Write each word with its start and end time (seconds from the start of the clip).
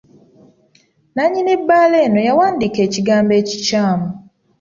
Nannyini 1.15 1.53
bbaala 1.61 1.97
eno 2.05 2.19
yawandiika 2.27 2.79
ekigambo 2.87 3.33
ekikyamu. 3.41 4.07